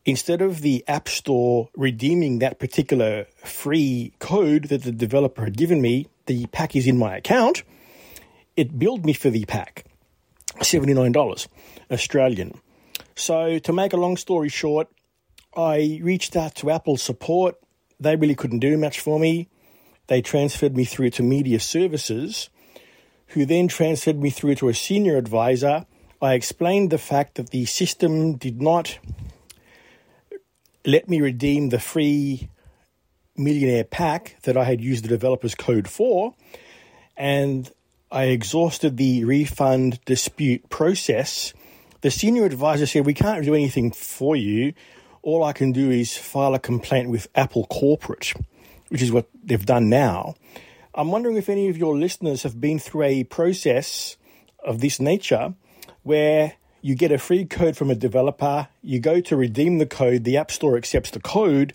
[0.06, 5.82] instead of the App Store redeeming that particular free code that the developer had given
[5.82, 7.64] me, the pack is in my account,
[8.56, 9.86] it billed me for the pack
[10.60, 11.48] $79
[11.90, 12.60] Australian.
[13.16, 14.88] So, to make a long story short,
[15.56, 17.56] I reached out to Apple support.
[18.00, 19.50] They really couldn't do much for me.
[20.08, 22.50] They transferred me through to media services
[23.34, 25.86] who then transferred me through to a senior advisor
[26.22, 29.00] I explained the fact that the system did not
[30.86, 32.48] let me redeem the free
[33.36, 36.36] millionaire pack that I had used the developer's code for,
[37.18, 37.72] and
[38.12, 41.56] I exhausted the refund dispute process.
[42.02, 44.74] The senior advisor said, We can't do anything for you.
[45.24, 48.34] All I can do is file a complaint with Apple Corporate,
[48.90, 50.36] which is what they've done now.
[50.94, 54.18] I'm wondering if any of your listeners have been through a process
[54.62, 55.54] of this nature
[56.04, 60.26] where you get a free code from a developer, you go to redeem the code,
[60.26, 61.74] the App Store accepts the code,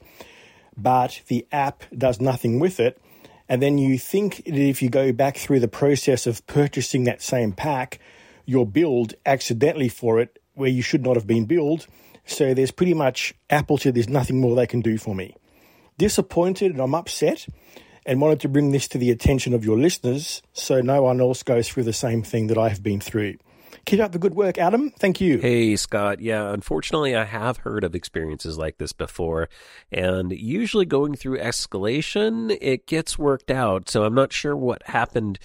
[0.76, 3.00] but the app does nothing with it.
[3.48, 7.22] And then you think that if you go back through the process of purchasing that
[7.22, 7.98] same pack,
[8.44, 11.86] you're billed accidentally for it where you should not have been billed.
[12.26, 15.34] So there's pretty much Apple said there's nothing more they can do for me.
[15.96, 17.46] Disappointed and I'm upset
[18.07, 21.42] and wanted to bring this to the attention of your listeners so no one else
[21.42, 23.36] goes through the same thing that I have been through.
[23.84, 24.90] Keep up the good work, Adam.
[24.90, 25.38] Thank you.
[25.38, 26.20] Hey, Scott.
[26.20, 29.48] Yeah, unfortunately, I have heard of experiences like this before.
[29.92, 33.88] And usually going through escalation, it gets worked out.
[33.88, 35.38] So I'm not sure what happened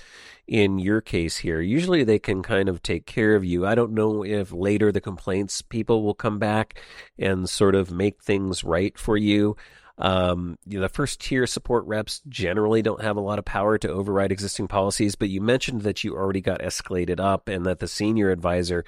[0.47, 1.62] in your case here.
[1.62, 3.66] Usually they can kind of take care of you.
[3.66, 6.82] I don't know if later the complaints people will come back
[7.20, 9.55] and sort of make things right for you.
[9.98, 13.78] Um, you know, the first tier support reps generally don't have a lot of power
[13.78, 17.80] to override existing policies, but you mentioned that you already got escalated up and that
[17.80, 18.84] the senior advisor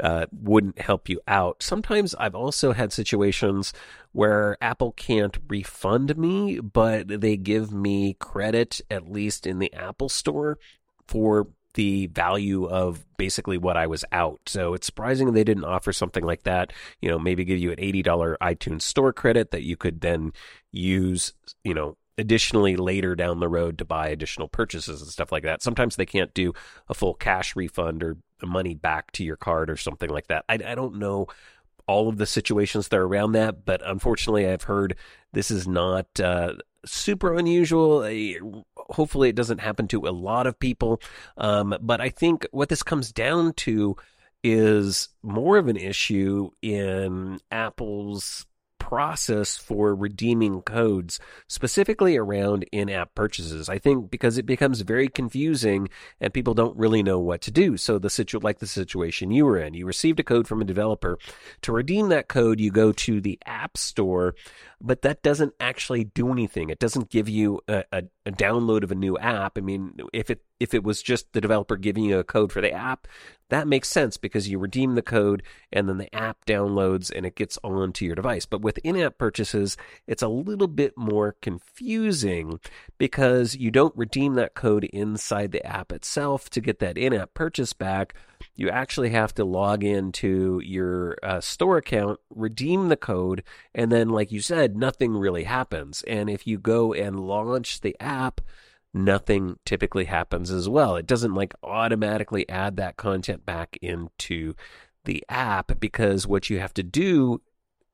[0.00, 1.62] uh, wouldn't help you out.
[1.62, 3.72] Sometimes I've also had situations
[4.12, 10.08] where Apple can't refund me, but they give me credit, at least in the Apple
[10.08, 10.58] Store,
[11.06, 14.40] for the value of basically what I was out.
[14.46, 16.72] So it's surprising they didn't offer something like that.
[17.00, 20.32] You know, maybe give you an $80 iTunes store credit that you could then
[20.72, 25.44] use, you know, additionally later down the road to buy additional purchases and stuff like
[25.44, 25.62] that.
[25.62, 26.52] Sometimes they can't do
[26.88, 30.44] a full cash refund or money back to your card or something like that.
[30.48, 31.28] I, I don't know
[31.86, 34.96] all of the situations that are around that, but unfortunately, I've heard
[35.32, 36.54] this is not uh,
[36.84, 38.02] super unusual.
[38.90, 41.00] Hopefully, it doesn't happen to a lot of people.
[41.36, 43.96] Um, but I think what this comes down to
[44.44, 48.46] is more of an issue in Apple's
[48.88, 53.68] process for redeeming codes, specifically around in app purchases.
[53.68, 55.90] I think because it becomes very confusing
[56.22, 57.76] and people don't really know what to do.
[57.76, 60.64] So, the situ- like the situation you were in, you received a code from a
[60.64, 61.18] developer.
[61.62, 64.34] To redeem that code, you go to the App Store,
[64.80, 66.70] but that doesn't actually do anything.
[66.70, 69.58] It doesn't give you a, a, a download of a new app.
[69.58, 72.60] I mean, if it if it was just the developer giving you a code for
[72.60, 73.08] the app,
[73.50, 77.34] that makes sense because you redeem the code and then the app downloads and it
[77.34, 78.46] gets onto your device.
[78.46, 79.76] But with in app purchases,
[80.06, 82.60] it's a little bit more confusing
[82.98, 87.34] because you don't redeem that code inside the app itself to get that in app
[87.34, 88.14] purchase back.
[88.54, 93.42] You actually have to log into your uh, store account, redeem the code,
[93.74, 96.02] and then, like you said, nothing really happens.
[96.06, 98.40] And if you go and launch the app,
[98.94, 100.96] nothing typically happens as well.
[100.96, 104.54] It doesn't like automatically add that content back into
[105.04, 107.40] the app because what you have to do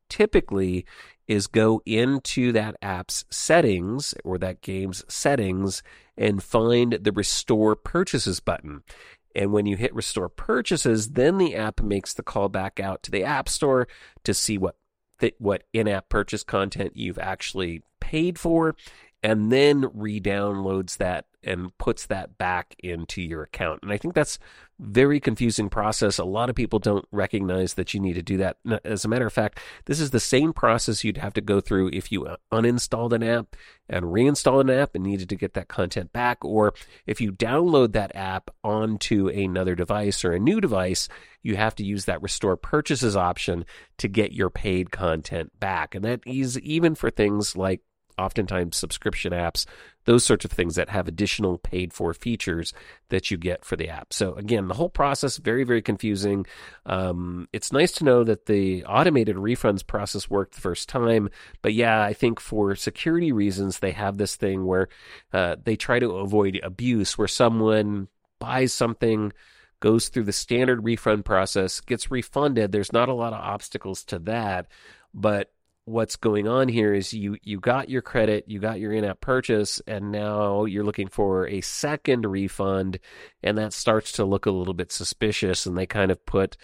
[0.09, 0.84] typically
[1.26, 5.82] is go into that app's settings or that game's settings
[6.16, 8.82] and find the restore purchases button.
[9.35, 13.11] And when you hit restore purchases, then the app makes the call back out to
[13.11, 13.89] the App Store
[14.24, 14.76] to see what
[15.39, 18.76] what in-app purchase content you've actually paid for
[19.25, 23.81] and then re-downloads that and puts that back into your account.
[23.83, 24.39] And I think that's
[24.79, 26.18] very confusing process.
[26.18, 28.59] A lot of people don't recognize that you need to do that.
[28.85, 31.91] As a matter of fact, this is the same process you'd have to go through
[31.93, 33.57] if you uh, uninstalled an app
[33.89, 36.75] and reinstalled an app and needed to get that content back, or
[37.07, 41.09] if you download that app onto another device or a new device,
[41.43, 43.64] you have to use that restore purchases option
[43.97, 45.95] to get your paid content back.
[45.95, 47.81] And that is even for things like
[48.19, 49.67] oftentimes subscription apps,
[50.05, 52.73] those sorts of things that have additional paid for features
[53.09, 54.12] that you get for the app.
[54.12, 56.47] So again, the whole process very very confusing.
[56.87, 61.31] Um, it's nice to know that the automated refunds process worked the first time,
[61.62, 64.89] but yeah, I think for security reasons they have this thing where
[65.33, 68.09] uh, they try to avoid abuse, where someone
[68.39, 69.33] buys something
[69.81, 72.73] goes through the standard refund process, gets refunded.
[72.73, 74.67] There's not a lot of obstacles to that,
[75.12, 75.53] but
[75.87, 79.80] what's going on here is you you got your credit, you got your in-app purchase,
[79.87, 82.99] and now you're looking for a second refund,
[83.43, 86.57] and that starts to look a little bit suspicious, and they kind of put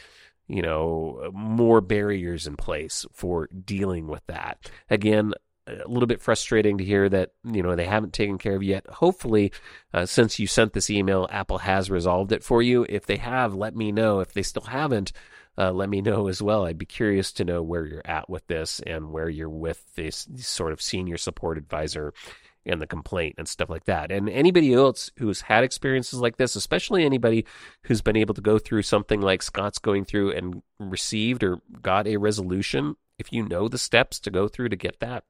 [0.49, 4.71] you know more barriers in place for dealing with that.
[4.89, 5.33] Again,
[5.67, 8.87] a little bit frustrating to hear that you know they haven't taken care of yet.
[8.89, 9.53] Hopefully,
[9.93, 12.87] uh, since you sent this email, Apple has resolved it for you.
[12.89, 14.21] If they have, let me know.
[14.21, 15.13] If they still haven't,
[15.61, 16.65] uh, let me know as well.
[16.65, 20.27] I'd be curious to know where you're at with this and where you're with this
[20.37, 22.15] sort of senior support advisor
[22.65, 24.11] and the complaint and stuff like that.
[24.11, 27.45] And anybody else who's had experiences like this, especially anybody
[27.83, 32.07] who's been able to go through something like Scott's going through and received or got
[32.07, 35.25] a resolution, if you know the steps to go through to get that,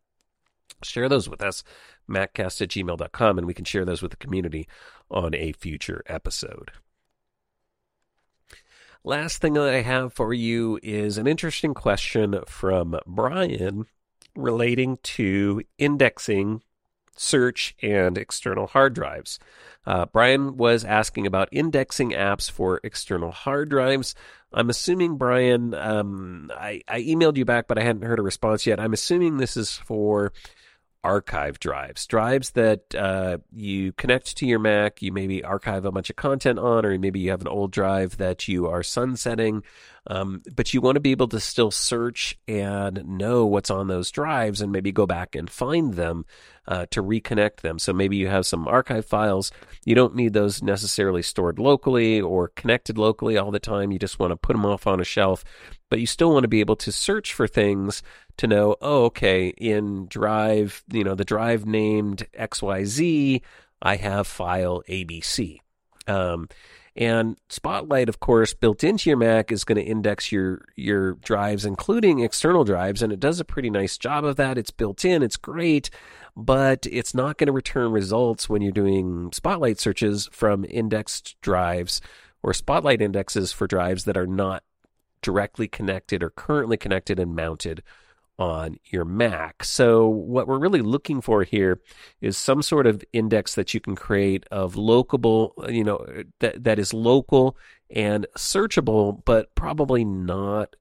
[0.84, 1.64] share those with us,
[2.08, 4.68] maccast at gmail.com, and we can share those with the community
[5.10, 6.70] on a future episode.
[9.02, 13.86] Last thing that I have for you is an interesting question from Brian
[14.36, 16.62] relating to indexing
[17.16, 19.38] search and external hard drives.
[19.86, 24.14] Uh, Brian was asking about indexing apps for external hard drives.
[24.52, 28.66] I'm assuming, Brian, um, I, I emailed you back, but I hadn't heard a response
[28.66, 28.80] yet.
[28.80, 30.30] I'm assuming this is for
[31.02, 35.02] archive drives, drives that uh, you connect to your Mac.
[35.02, 38.16] You maybe archive a bunch of content on, or maybe you have an old drive
[38.18, 39.62] that you are sunsetting.
[40.06, 44.10] Um, but you want to be able to still search and know what's on those
[44.10, 46.24] drives and maybe go back and find them
[46.66, 47.78] uh, to reconnect them.
[47.78, 49.52] So maybe you have some archive files.
[49.84, 53.92] You don't need those necessarily stored locally or connected locally all the time.
[53.92, 55.44] You just want to put them off on a shelf,
[55.90, 58.02] but you still want to be able to search for things
[58.38, 63.42] to know, oh, okay, in drive, you know, the drive named XYZ,
[63.82, 65.58] I have file ABC.
[66.06, 66.48] Um,
[67.00, 71.64] and Spotlight, of course, built into your Mac is going to index your your drives,
[71.64, 74.58] including external drives, and it does a pretty nice job of that.
[74.58, 75.88] It's built in, it's great,
[76.36, 82.02] but it's not going to return results when you're doing Spotlight searches from indexed drives
[82.42, 84.62] or Spotlight indexes for drives that are not
[85.22, 87.82] directly connected or currently connected and mounted
[88.40, 89.62] on your Mac.
[89.62, 91.80] So, what we're really looking for here
[92.20, 96.04] is some sort of index that you can create of locable, you know,
[96.40, 97.56] that, that is local
[97.90, 100.74] and searchable, but probably not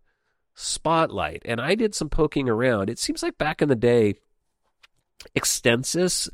[0.62, 1.42] Spotlight.
[1.46, 2.90] And I did some poking around.
[2.90, 4.16] It seems like back in the day,
[5.34, 6.30] Extensis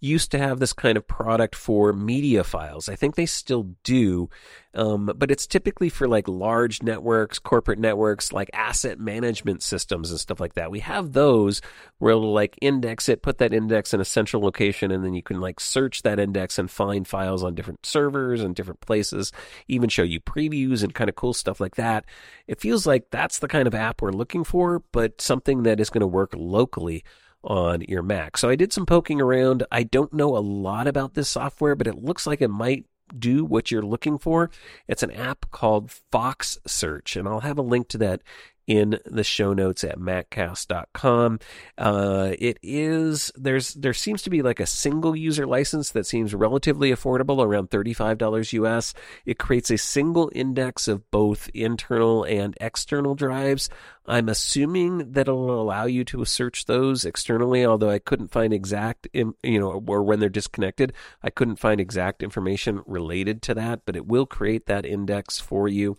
[0.00, 2.88] used to have this kind of product for media files.
[2.88, 4.30] I think they still do,
[4.74, 10.18] um, but it's typically for like large networks, corporate networks, like asset management systems and
[10.18, 10.70] stuff like that.
[10.70, 11.60] We have those
[11.98, 15.22] where it'll like index it, put that index in a central location, and then you
[15.22, 19.32] can like search that index and find files on different servers and different places,
[19.68, 22.06] even show you previews and kind of cool stuff like that.
[22.46, 25.90] It feels like that's the kind of app we're looking for, but something that is
[25.90, 27.04] going to work locally
[27.42, 28.36] on your Mac.
[28.36, 29.64] So I did some poking around.
[29.70, 32.86] I don't know a lot about this software, but it looks like it might
[33.18, 34.50] do what you're looking for.
[34.86, 38.22] It's an app called Fox Search, and I'll have a link to that
[38.66, 41.38] in the show notes at maccast.com.
[41.76, 46.34] Uh, it is there's there seems to be like a single user license that seems
[46.34, 48.94] relatively affordable, around $35 US.
[49.26, 53.68] It creates a single index of both internal and external drives.
[54.06, 59.06] I'm assuming that it'll allow you to search those externally, although I couldn't find exact,
[59.12, 60.92] you know, or when they're disconnected,
[61.22, 65.68] I couldn't find exact information related to that, but it will create that index for
[65.68, 65.96] you.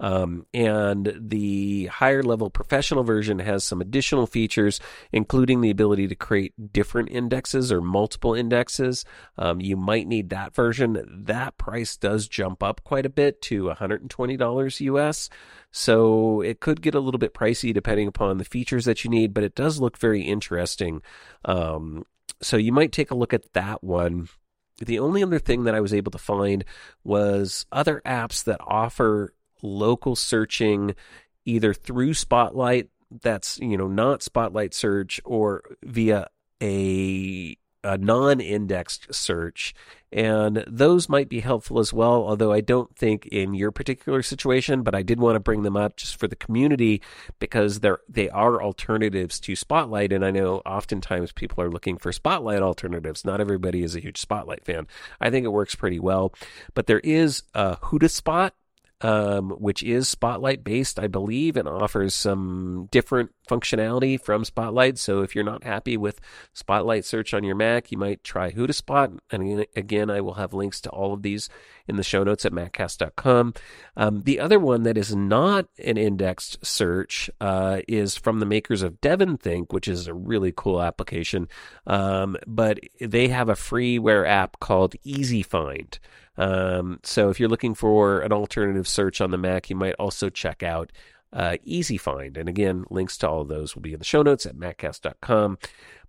[0.00, 4.80] Um, and the higher level professional version has some additional features,
[5.12, 9.04] including the ability to create different indexes or multiple indexes.
[9.36, 11.04] Um, you might need that version.
[11.26, 15.28] That price does jump up quite a bit to $120 US.
[15.70, 19.34] So it could get a little bit pricey depending upon the features that you need,
[19.34, 21.02] but it does look very interesting.
[21.44, 22.04] Um,
[22.42, 24.28] so you might take a look at that one.
[24.78, 26.64] The only other thing that I was able to find
[27.04, 30.94] was other apps that offer local searching
[31.44, 32.88] either through Spotlight
[33.22, 36.28] that's, you know, not Spotlight search or via
[36.62, 39.74] a a non-indexed search.
[40.12, 44.82] And those might be helpful as well although i don't think in your particular situation
[44.82, 47.00] but i did want to bring them up just for the community
[47.38, 50.12] because they're they are alternatives to spotlight.
[50.12, 53.24] And i know oftentimes people are looking for spotlight alternatives.
[53.24, 54.88] Not everybody is a huge spotlight fan.
[55.20, 56.34] I think it works pretty well.
[56.74, 58.50] But there is a HoudahSpot
[59.00, 64.98] um, which is Spotlight based, I believe, and offers some different functionality from Spotlight.
[64.98, 66.20] So if you're not happy with
[66.52, 69.18] Spotlight search on your Mac, you might try HoudahSpot.
[69.30, 71.48] And again, I will have links to all of these
[71.88, 73.54] in the show notes at maccast.com.
[73.96, 78.82] Um, the other one that is not an indexed search uh, is from the makers
[78.82, 81.48] of DevonThink, which is a really cool application.
[81.86, 85.98] Um, but they have a freeware app called Easy Find.
[86.36, 90.30] Um, so if you're looking for an alternative search on the Mac, you might also
[90.30, 90.90] check out
[91.32, 92.36] uh, Easy Find.
[92.36, 95.58] And again, links to all of those will be in the show notes at maccast.com.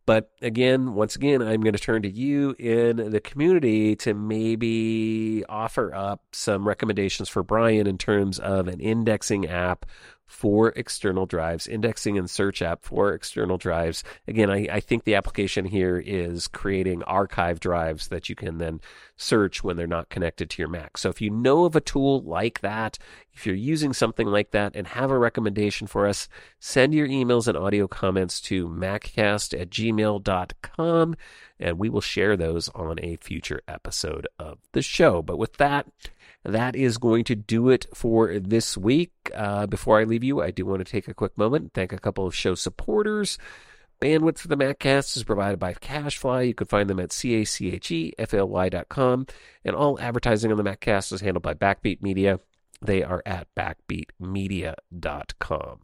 [0.05, 5.45] But again, once again, I'm going to turn to you in the community to maybe
[5.47, 9.85] offer up some recommendations for Brian in terms of an indexing app
[10.31, 14.01] for external drives, indexing and search app for external drives.
[14.27, 18.79] Again, I, I, think the application here is creating archive drives that you can then
[19.17, 20.97] search when they're not connected to your Mac.
[20.97, 22.97] So if you know of a tool like that,
[23.33, 26.27] if you're using something like that and have a recommendation for us,
[26.59, 31.15] send your emails and audio comments to maccast at gmail.com
[31.59, 35.21] and we will share those on a future episode of the show.
[35.21, 35.87] But with that,
[36.43, 39.11] that is going to do it for this week.
[39.33, 41.93] Uh, before I leave you, I do want to take a quick moment and thank
[41.93, 43.37] a couple of show supporters.
[44.01, 46.47] Bandwidth for the MacCast is provided by CacheFly.
[46.47, 47.67] You can find them at C-A-C-H-E-F-L-Y.com.
[49.63, 52.39] And all advertising on the MacCast is handled by Backbeat Media.
[52.81, 55.79] They are at backbeatmedia.com.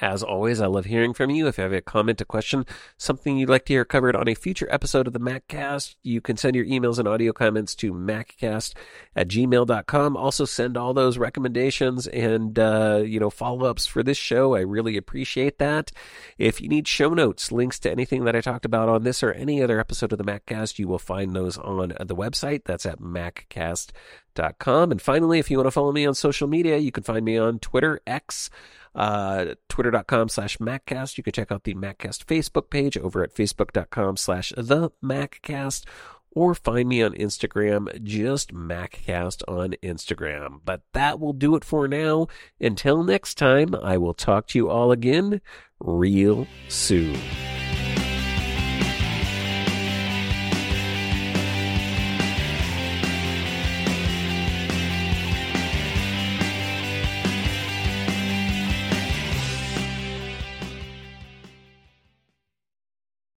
[0.00, 1.46] As always, I love hearing from you.
[1.46, 2.66] If you have a comment, a question,
[2.96, 6.36] something you'd like to hear covered on a future episode of the MacCast, you can
[6.36, 8.74] send your emails and audio comments to maccast
[9.14, 10.16] at gmail.com.
[10.16, 14.54] Also, send all those recommendations and, uh, you know, follow ups for this show.
[14.54, 15.92] I really appreciate that.
[16.38, 19.32] If you need show notes, links to anything that I talked about on this or
[19.32, 22.64] any other episode of the MacCast, you will find those on the website.
[22.64, 24.90] That's at maccast.com.
[24.90, 27.36] And finally, if you want to follow me on social media, you can find me
[27.36, 28.50] on Twitter, X,
[28.94, 31.16] uh, twitter.com slash maccast.
[31.16, 35.84] You can check out the Maccast Facebook page over at facebook.com slash the Maccast
[36.32, 40.60] or find me on Instagram, just Maccast on Instagram.
[40.64, 42.28] But that will do it for now.
[42.60, 45.40] Until next time, I will talk to you all again
[45.80, 47.18] real soon.